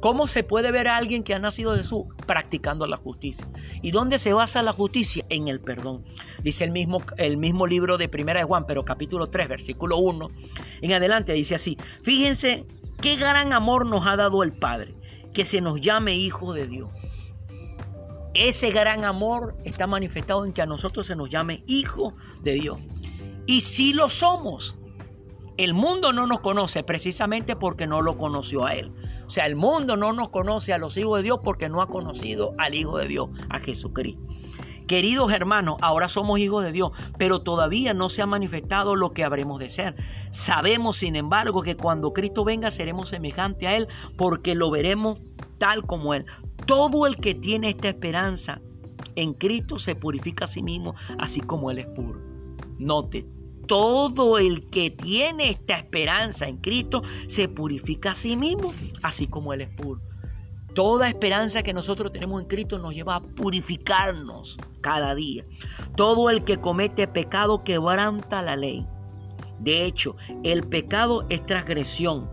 ¿Cómo 0.00 0.26
se 0.26 0.42
puede 0.42 0.72
ver 0.72 0.88
a 0.88 0.96
alguien 0.96 1.22
que 1.22 1.34
ha 1.34 1.38
nacido 1.38 1.72
de 1.72 1.78
Jesús 1.78 2.06
practicando 2.26 2.86
la 2.86 2.96
justicia? 2.96 3.46
¿Y 3.82 3.90
dónde 3.90 4.18
se 4.18 4.32
basa 4.32 4.62
la 4.62 4.72
justicia? 4.72 5.26
En 5.28 5.48
el 5.48 5.60
perdón. 5.60 6.04
Dice 6.42 6.64
el 6.64 6.70
mismo, 6.70 7.02
el 7.18 7.36
mismo 7.36 7.66
libro 7.66 7.98
de 7.98 8.08
Primera 8.08 8.40
de 8.40 8.46
Juan, 8.46 8.64
pero 8.66 8.84
capítulo 8.86 9.28
3, 9.28 9.48
versículo 9.48 9.98
1. 9.98 10.30
En 10.80 10.92
adelante 10.92 11.34
dice 11.34 11.54
así, 11.54 11.76
fíjense 12.02 12.64
qué 13.02 13.16
gran 13.16 13.52
amor 13.52 13.84
nos 13.84 14.06
ha 14.06 14.16
dado 14.16 14.42
el 14.42 14.52
Padre, 14.52 14.94
que 15.34 15.44
se 15.44 15.60
nos 15.60 15.82
llame 15.82 16.14
hijo 16.14 16.54
de 16.54 16.66
Dios. 16.66 16.88
Ese 18.34 18.70
gran 18.70 19.04
amor 19.04 19.54
está 19.64 19.86
manifestado 19.86 20.44
en 20.44 20.52
que 20.52 20.62
a 20.62 20.66
nosotros 20.66 21.06
se 21.06 21.16
nos 21.16 21.30
llame 21.30 21.62
hijo 21.66 22.14
de 22.42 22.54
Dios. 22.54 22.80
Y 23.46 23.62
si 23.62 23.92
lo 23.92 24.08
somos, 24.08 24.78
el 25.56 25.74
mundo 25.74 26.12
no 26.12 26.26
nos 26.26 26.40
conoce 26.40 26.82
precisamente 26.84 27.56
porque 27.56 27.86
no 27.86 28.02
lo 28.02 28.16
conoció 28.16 28.64
a 28.64 28.74
Él. 28.74 28.92
O 29.26 29.30
sea, 29.30 29.46
el 29.46 29.56
mundo 29.56 29.96
no 29.96 30.12
nos 30.12 30.30
conoce 30.30 30.72
a 30.72 30.78
los 30.78 30.96
hijos 30.96 31.18
de 31.18 31.24
Dios 31.24 31.40
porque 31.42 31.68
no 31.68 31.82
ha 31.82 31.88
conocido 31.88 32.54
al 32.58 32.74
Hijo 32.74 32.98
de 32.98 33.08
Dios, 33.08 33.28
a 33.48 33.58
Jesucristo. 33.58 34.22
Queridos 34.86 35.32
hermanos, 35.32 35.76
ahora 35.82 36.08
somos 36.08 36.40
hijos 36.40 36.64
de 36.64 36.72
Dios, 36.72 36.90
pero 37.16 37.42
todavía 37.42 37.94
no 37.94 38.08
se 38.08 38.22
ha 38.22 38.26
manifestado 38.26 38.96
lo 38.96 39.12
que 39.12 39.22
habremos 39.22 39.60
de 39.60 39.68
ser. 39.68 39.94
Sabemos, 40.30 40.96
sin 40.96 41.14
embargo, 41.14 41.62
que 41.62 41.76
cuando 41.76 42.12
Cristo 42.12 42.42
venga 42.42 42.70
seremos 42.70 43.10
semejantes 43.10 43.68
a 43.68 43.76
Él 43.76 43.86
porque 44.16 44.54
lo 44.56 44.68
veremos 44.70 45.20
tal 45.58 45.86
como 45.86 46.14
Él. 46.14 46.26
Todo 46.70 47.04
el 47.04 47.16
que 47.16 47.34
tiene 47.34 47.70
esta 47.70 47.88
esperanza 47.88 48.60
en 49.16 49.34
Cristo 49.34 49.76
se 49.76 49.96
purifica 49.96 50.44
a 50.44 50.46
sí 50.46 50.62
mismo, 50.62 50.94
así 51.18 51.40
como 51.40 51.72
Él 51.72 51.78
es 51.78 51.88
puro. 51.88 52.20
Note, 52.78 53.26
todo 53.66 54.38
el 54.38 54.70
que 54.70 54.92
tiene 54.92 55.50
esta 55.50 55.78
esperanza 55.78 56.46
en 56.46 56.58
Cristo 56.58 57.02
se 57.26 57.48
purifica 57.48 58.12
a 58.12 58.14
sí 58.14 58.36
mismo, 58.36 58.72
así 59.02 59.26
como 59.26 59.52
Él 59.52 59.62
es 59.62 59.68
puro. 59.70 60.00
Toda 60.72 61.08
esperanza 61.08 61.64
que 61.64 61.74
nosotros 61.74 62.12
tenemos 62.12 62.40
en 62.40 62.46
Cristo 62.46 62.78
nos 62.78 62.94
lleva 62.94 63.16
a 63.16 63.20
purificarnos 63.20 64.56
cada 64.80 65.16
día. 65.16 65.44
Todo 65.96 66.30
el 66.30 66.44
que 66.44 66.60
comete 66.60 67.08
pecado 67.08 67.64
quebranta 67.64 68.42
la 68.44 68.54
ley. 68.54 68.86
De 69.58 69.86
hecho, 69.86 70.14
el 70.44 70.62
pecado 70.62 71.26
es 71.30 71.44
transgresión 71.44 72.30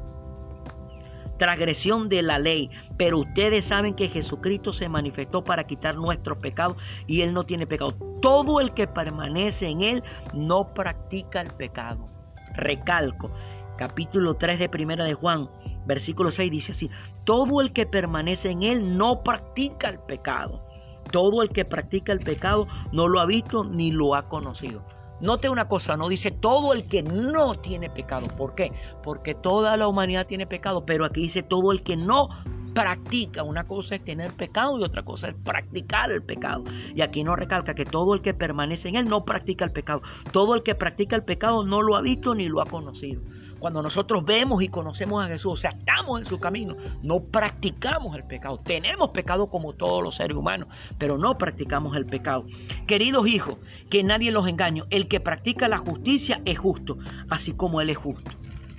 transgresión 1.38 2.10
de 2.10 2.22
la 2.22 2.40
ley. 2.40 2.70
Pero 2.98 3.20
ustedes 3.20 3.66
saben 3.66 3.94
que 3.94 4.10
Jesucristo 4.10 4.74
se 4.74 4.90
manifestó 4.90 5.44
para 5.44 5.66
quitar 5.66 5.96
nuestros 5.96 6.38
pecados 6.40 6.78
y 7.08 7.22
Él 7.22 7.34
no 7.34 7.46
tiene 7.46 7.68
pecado. 7.68 7.94
Todo 8.22 8.60
el 8.60 8.74
que 8.74 8.88
permanece 8.88 9.68
en 9.68 9.82
Él 9.82 10.04
no 10.34 10.74
practica 10.74 11.42
el 11.42 11.52
pecado. 11.52 12.10
Recalco, 12.56 13.32
capítulo 13.78 14.34
3 14.34 14.60
de 14.60 14.70
Primera 14.70 15.04
de 15.04 15.14
Juan, 15.14 15.50
versículo 15.86 16.32
6 16.32 16.52
dice 16.52 16.72
así, 16.72 16.90
todo 17.24 17.62
el 17.62 17.72
que 17.72 17.86
permanece 17.86 18.50
en 18.50 18.64
Él 18.64 18.98
no 18.98 19.24
practica 19.24 19.90
el 19.90 20.00
pecado. 20.00 20.64
Todo 21.12 21.42
el 21.42 21.50
que 21.50 21.64
practica 21.64 22.12
el 22.12 22.20
pecado 22.20 22.68
no 22.92 23.08
lo 23.08 23.20
ha 23.20 23.26
visto 23.26 23.64
ni 23.64 23.92
lo 23.92 24.16
ha 24.16 24.28
conocido. 24.28 24.84
Note 25.20 25.50
una 25.50 25.68
cosa, 25.68 25.98
no 25.98 26.10
dice 26.10 26.32
todo 26.32 26.74
el 26.74 26.84
que 26.84 27.04
no 27.04 27.56
tiene 27.56 27.90
pecado. 27.90 28.28
¿Por 28.28 28.56
qué? 28.56 28.72
Porque 29.04 29.34
toda 29.34 29.76
la 29.78 29.88
humanidad 29.88 30.28
tiene 30.28 30.46
pecado, 30.46 30.86
pero 30.86 31.06
aquí 31.06 31.22
dice 31.22 31.44
todo 31.44 31.72
el 31.72 31.82
que 31.84 31.96
no 31.96 32.30
practica. 32.78 33.42
Una 33.42 33.66
cosa 33.66 33.96
es 33.96 34.04
tener 34.04 34.34
pecado 34.34 34.78
y 34.80 34.84
otra 34.84 35.04
cosa 35.04 35.30
es 35.30 35.34
practicar 35.34 36.12
el 36.12 36.22
pecado. 36.22 36.64
Y 36.96 37.02
aquí 37.02 37.24
no 37.24 37.36
recalca 37.36 37.74
que 37.74 37.86
todo 37.86 38.14
el 38.14 38.22
que 38.22 38.36
permanece 38.36 38.90
en 38.90 38.96
él 38.96 39.08
no 39.08 39.26
practica 39.26 39.66
el 39.66 39.72
pecado. 39.72 40.02
Todo 40.32 40.54
el 40.54 40.62
que 40.62 40.76
practica 40.76 41.16
el 41.16 41.24
pecado 41.24 41.64
no 41.64 41.82
lo 41.82 41.96
ha 41.96 42.02
visto 42.02 42.36
ni 42.36 42.48
lo 42.48 42.62
ha 42.62 42.68
conocido. 42.68 43.24
Cuando 43.60 43.82
nosotros 43.82 44.24
vemos 44.26 44.62
y 44.62 44.68
conocemos 44.68 45.24
a 45.24 45.28
Jesús, 45.28 45.54
o 45.54 45.56
sea, 45.56 45.72
estamos 45.72 46.20
en 46.20 46.26
su 46.26 46.40
camino, 46.40 46.76
no 47.02 47.22
practicamos 47.22 48.16
el 48.16 48.24
pecado. 48.24 48.58
Tenemos 48.58 49.10
pecado 49.10 49.50
como 49.50 49.74
todos 49.74 50.04
los 50.04 50.16
seres 50.16 50.38
humanos, 50.38 50.70
pero 50.98 51.18
no 51.18 51.38
practicamos 51.38 51.96
el 51.96 52.06
pecado. 52.06 52.46
Queridos 52.86 53.28
hijos, 53.28 53.58
que 53.90 54.04
nadie 54.04 54.32
los 54.32 54.48
engañe, 54.48 54.84
el 54.90 55.08
que 55.08 55.20
practica 55.20 55.68
la 55.68 55.78
justicia 55.78 56.42
es 56.46 56.60
justo, 56.60 56.98
así 57.30 57.54
como 57.54 57.82
Él 57.82 57.90
es 57.90 57.98
justo. 57.98 58.32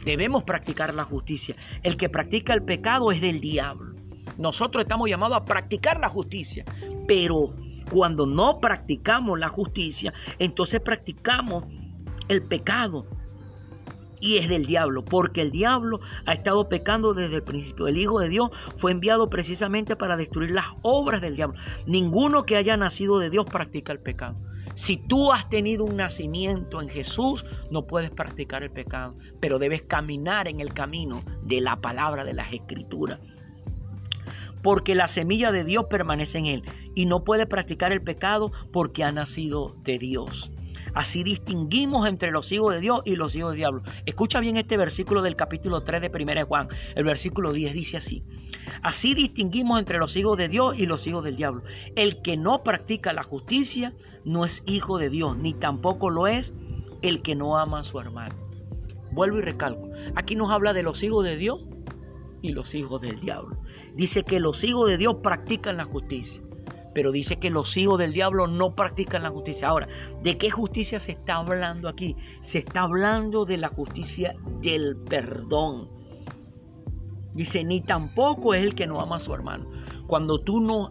Debemos 0.04 0.44
practicar 0.44 0.94
la 0.94 1.04
justicia. 1.04 1.56
El 1.82 1.96
que 1.96 2.08
practica 2.08 2.54
el 2.54 2.62
pecado 2.62 3.10
es 3.12 3.20
del 3.20 3.40
diablo. 3.40 3.94
Nosotros 4.38 4.82
estamos 4.82 5.08
llamados 5.08 5.36
a 5.36 5.44
practicar 5.44 5.98
la 5.98 6.08
justicia, 6.08 6.64
pero 7.06 7.54
cuando 7.90 8.26
no 8.26 8.60
practicamos 8.60 9.38
la 9.38 9.48
justicia, 9.48 10.12
entonces 10.38 10.80
practicamos 10.80 11.64
el 12.28 12.42
pecado 12.42 13.06
y 14.20 14.38
es 14.38 14.48
del 14.48 14.66
diablo, 14.66 15.04
porque 15.04 15.42
el 15.42 15.50
diablo 15.50 16.00
ha 16.26 16.32
estado 16.32 16.68
pecando 16.68 17.14
desde 17.14 17.36
el 17.36 17.42
principio. 17.42 17.88
El 17.88 17.98
Hijo 17.98 18.20
de 18.20 18.28
Dios 18.28 18.50
fue 18.76 18.92
enviado 18.92 19.30
precisamente 19.30 19.96
para 19.96 20.16
destruir 20.16 20.50
las 20.50 20.66
obras 20.82 21.20
del 21.20 21.36
diablo. 21.36 21.58
Ninguno 21.86 22.44
que 22.44 22.56
haya 22.56 22.76
nacido 22.76 23.18
de 23.18 23.30
Dios 23.30 23.46
practica 23.46 23.92
el 23.92 24.00
pecado. 24.00 24.36
Si 24.74 24.96
tú 24.96 25.32
has 25.32 25.48
tenido 25.50 25.84
un 25.84 25.96
nacimiento 25.96 26.80
en 26.80 26.88
Jesús, 26.88 27.44
no 27.70 27.86
puedes 27.86 28.10
practicar 28.10 28.62
el 28.62 28.70
pecado, 28.70 29.16
pero 29.40 29.58
debes 29.58 29.82
caminar 29.82 30.46
en 30.46 30.60
el 30.60 30.72
camino 30.72 31.20
de 31.42 31.60
la 31.60 31.80
palabra 31.80 32.24
de 32.24 32.34
las 32.34 32.52
escrituras. 32.52 33.18
Porque 34.62 34.94
la 34.94 35.08
semilla 35.08 35.50
de 35.50 35.64
Dios 35.64 35.86
permanece 35.90 36.38
en 36.38 36.46
él 36.46 36.62
y 36.94 37.06
no 37.06 37.24
puede 37.24 37.46
practicar 37.46 37.92
el 37.92 38.02
pecado 38.02 38.52
porque 38.72 39.04
ha 39.04 39.12
nacido 39.12 39.74
de 39.82 39.98
Dios. 39.98 40.52
Así 40.98 41.22
distinguimos 41.22 42.08
entre 42.08 42.32
los 42.32 42.50
hijos 42.50 42.74
de 42.74 42.80
Dios 42.80 43.02
y 43.04 43.14
los 43.14 43.36
hijos 43.36 43.52
del 43.52 43.58
diablo. 43.58 43.82
Escucha 44.04 44.40
bien 44.40 44.56
este 44.56 44.76
versículo 44.76 45.22
del 45.22 45.36
capítulo 45.36 45.82
3 45.84 46.00
de 46.00 46.10
1 46.12 46.46
Juan. 46.46 46.66
El 46.96 47.04
versículo 47.04 47.52
10 47.52 47.72
dice 47.72 47.98
así. 47.98 48.24
Así 48.82 49.14
distinguimos 49.14 49.78
entre 49.78 49.98
los 49.98 50.16
hijos 50.16 50.36
de 50.36 50.48
Dios 50.48 50.74
y 50.76 50.86
los 50.86 51.06
hijos 51.06 51.22
del 51.22 51.36
diablo. 51.36 51.62
El 51.94 52.20
que 52.20 52.36
no 52.36 52.64
practica 52.64 53.12
la 53.12 53.22
justicia 53.22 53.94
no 54.24 54.44
es 54.44 54.64
hijo 54.66 54.98
de 54.98 55.08
Dios, 55.08 55.36
ni 55.36 55.54
tampoco 55.54 56.10
lo 56.10 56.26
es 56.26 56.52
el 57.02 57.22
que 57.22 57.36
no 57.36 57.56
ama 57.58 57.78
a 57.78 57.84
su 57.84 58.00
hermano. 58.00 58.34
Vuelvo 59.12 59.38
y 59.38 59.42
recalco. 59.42 59.88
Aquí 60.16 60.34
nos 60.34 60.50
habla 60.50 60.72
de 60.72 60.82
los 60.82 61.00
hijos 61.04 61.22
de 61.22 61.36
Dios 61.36 61.60
y 62.42 62.50
los 62.50 62.74
hijos 62.74 63.00
del 63.02 63.20
diablo. 63.20 63.56
Dice 63.94 64.24
que 64.24 64.40
los 64.40 64.64
hijos 64.64 64.88
de 64.88 64.98
Dios 64.98 65.18
practican 65.22 65.76
la 65.76 65.84
justicia 65.84 66.42
pero 66.94 67.12
dice 67.12 67.36
que 67.36 67.50
los 67.50 67.76
hijos 67.76 67.98
del 67.98 68.12
diablo 68.12 68.46
no 68.46 68.74
practican 68.74 69.22
la 69.22 69.30
justicia. 69.30 69.68
Ahora, 69.68 69.88
¿de 70.22 70.38
qué 70.38 70.50
justicia 70.50 70.98
se 70.98 71.12
está 71.12 71.36
hablando 71.36 71.88
aquí? 71.88 72.16
Se 72.40 72.58
está 72.58 72.82
hablando 72.82 73.44
de 73.44 73.56
la 73.56 73.68
justicia 73.68 74.34
del 74.62 74.96
perdón. 74.96 75.90
Dice, 77.32 77.62
ni 77.62 77.80
tampoco 77.80 78.54
es 78.54 78.62
el 78.62 78.74
que 78.74 78.86
no 78.86 79.00
ama 79.00 79.16
a 79.16 79.20
su 79.20 79.32
hermano. 79.32 79.70
Cuando 80.06 80.40
tú 80.40 80.60
no, 80.60 80.90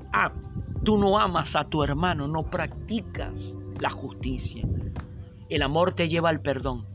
tú 0.84 0.98
no 0.98 1.20
amas 1.20 1.56
a 1.56 1.66
tu 1.66 1.84
hermano, 1.84 2.28
no 2.28 2.44
practicas 2.44 3.58
la 3.80 3.90
justicia. 3.90 4.66
El 5.50 5.62
amor 5.62 5.94
te 5.94 6.08
lleva 6.08 6.30
al 6.30 6.42
perdón. 6.42 6.86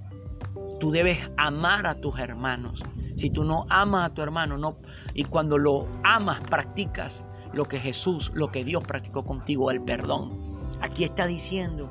Tú 0.81 0.91
debes 0.91 1.19
amar 1.37 1.87
a 1.87 2.01
tus 2.01 2.19
hermanos. 2.19 2.83
Si 3.15 3.31
tú 3.31 3.45
no 3.45 3.67
amas 3.69 4.11
a 4.11 4.15
tu 4.15 4.23
hermano, 4.23 4.57
no, 4.57 4.79
y 5.15 5.25
cuando 5.25 5.59
lo 5.59 5.87
amas, 6.03 6.41
practicas 6.41 7.25
lo 7.53 7.67
que 7.67 7.79
Jesús, 7.79 8.33
lo 8.35 8.51
que 8.51 8.65
Dios 8.65 8.83
practicó 8.83 9.25
contigo, 9.25 9.71
el 9.71 9.83
perdón. 9.83 10.33
Aquí 10.81 11.05
está 11.05 11.27
diciendo 11.27 11.91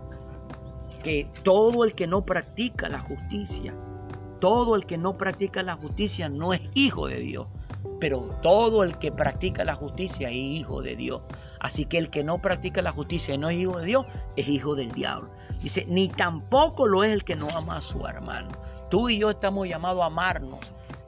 que 1.03 1.27
todo 1.43 1.83
el 1.83 1.95
que 1.95 2.07
no 2.07 2.25
practica 2.25 2.89
la 2.89 2.99
justicia, 2.99 3.73
todo 4.39 4.75
el 4.75 4.85
que 4.85 4.97
no 4.97 5.17
practica 5.17 5.63
la 5.63 5.75
justicia 5.75 6.29
no 6.29 6.53
es 6.53 6.61
hijo 6.73 7.07
de 7.07 7.19
Dios, 7.19 7.47
pero 7.99 8.19
todo 8.41 8.83
el 8.83 8.97
que 8.97 9.11
practica 9.11 9.63
la 9.63 9.75
justicia 9.75 10.29
es 10.29 10.35
hijo 10.35 10.81
de 10.81 10.95
Dios. 10.95 11.21
Así 11.59 11.85
que 11.85 11.99
el 11.99 12.09
que 12.09 12.23
no 12.23 12.39
practica 12.39 12.81
la 12.81 12.91
justicia 12.91 13.35
y 13.35 13.37
no 13.37 13.49
es 13.49 13.59
hijo 13.59 13.77
de 13.77 13.85
Dios, 13.85 14.05
es 14.35 14.47
hijo 14.47 14.75
del 14.75 14.91
diablo. 14.91 15.29
Dice, 15.61 15.85
ni 15.87 16.07
tampoco 16.07 16.87
lo 16.87 17.03
es 17.03 17.11
el 17.11 17.23
que 17.23 17.35
no 17.35 17.49
ama 17.49 17.77
a 17.77 17.81
su 17.81 18.05
hermano. 18.07 18.49
Tú 18.89 19.09
y 19.09 19.19
yo 19.19 19.29
estamos 19.29 19.67
llamados 19.67 20.01
a 20.01 20.07
amarnos 20.07 20.59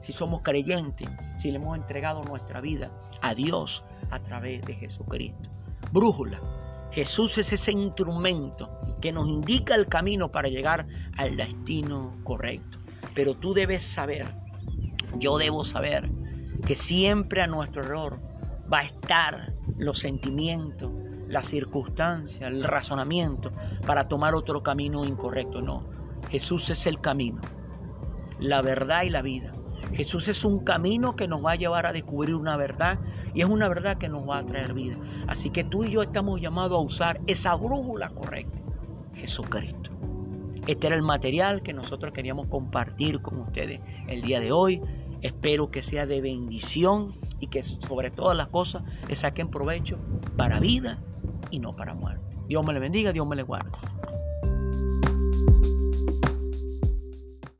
si 0.04 0.12
somos 0.12 0.42
creyentes, 0.42 1.08
si 1.38 1.50
le 1.50 1.56
hemos 1.56 1.78
entregado 1.78 2.22
nuestra 2.24 2.60
vida 2.60 2.90
a 3.22 3.34
Dios 3.34 3.84
a 4.10 4.18
través 4.20 4.60
de 4.60 4.74
Jesucristo. 4.74 5.50
Brújula. 5.92 6.38
Jesús 6.90 7.38
es 7.38 7.50
ese 7.54 7.72
instrumento 7.72 8.70
que 9.00 9.12
nos 9.12 9.26
indica 9.26 9.74
el 9.74 9.86
camino 9.86 10.30
para 10.30 10.48
llegar 10.50 10.86
al 11.16 11.36
destino 11.36 12.14
correcto. 12.22 12.78
Pero 13.14 13.34
tú 13.34 13.54
debes 13.54 13.82
saber, 13.82 14.26
yo 15.18 15.38
debo 15.38 15.64
saber, 15.64 16.10
que 16.66 16.74
siempre 16.74 17.40
a 17.40 17.46
nuestro 17.46 17.82
error 17.82 18.20
va 18.70 18.80
a 18.80 18.84
estar 18.84 19.54
los 19.78 20.00
sentimientos, 20.00 20.90
las 21.28 21.46
circunstancias, 21.46 22.50
el 22.50 22.62
razonamiento 22.62 23.52
para 23.86 24.06
tomar 24.06 24.34
otro 24.34 24.62
camino 24.62 25.06
incorrecto. 25.06 25.62
No, 25.62 25.88
Jesús 26.28 26.68
es 26.68 26.86
el 26.86 27.00
camino, 27.00 27.40
la 28.38 28.60
verdad 28.60 29.04
y 29.04 29.10
la 29.10 29.22
vida. 29.22 29.53
Jesús 29.94 30.26
es 30.26 30.44
un 30.44 30.58
camino 30.58 31.14
que 31.14 31.28
nos 31.28 31.44
va 31.44 31.52
a 31.52 31.56
llevar 31.56 31.86
a 31.86 31.92
descubrir 31.92 32.34
una 32.34 32.56
verdad 32.56 32.98
y 33.32 33.42
es 33.42 33.46
una 33.46 33.68
verdad 33.68 33.96
que 33.96 34.08
nos 34.08 34.28
va 34.28 34.38
a 34.38 34.46
traer 34.46 34.74
vida. 34.74 34.98
Así 35.28 35.50
que 35.50 35.62
tú 35.62 35.84
y 35.84 35.92
yo 35.92 36.02
estamos 36.02 36.40
llamados 36.40 36.78
a 36.78 36.82
usar 36.82 37.20
esa 37.26 37.54
brújula 37.54 38.10
correcta, 38.10 38.60
Jesucristo. 39.14 39.90
Este 40.66 40.86
era 40.86 40.96
el 40.96 41.02
material 41.02 41.62
que 41.62 41.72
nosotros 41.72 42.12
queríamos 42.12 42.46
compartir 42.46 43.20
con 43.22 43.38
ustedes 43.38 43.80
el 44.08 44.22
día 44.22 44.40
de 44.40 44.50
hoy. 44.50 44.80
Espero 45.22 45.70
que 45.70 45.82
sea 45.82 46.06
de 46.06 46.20
bendición 46.20 47.14
y 47.38 47.46
que 47.46 47.62
sobre 47.62 48.10
todas 48.10 48.36
las 48.36 48.48
cosas 48.48 48.82
le 49.08 49.14
saquen 49.14 49.48
provecho 49.48 49.98
para 50.36 50.58
vida 50.58 51.02
y 51.50 51.60
no 51.60 51.76
para 51.76 51.94
muerte. 51.94 52.36
Dios 52.48 52.64
me 52.64 52.72
le 52.72 52.80
bendiga, 52.80 53.12
Dios 53.12 53.26
me 53.26 53.36
le 53.36 53.42
guarde. 53.42 53.70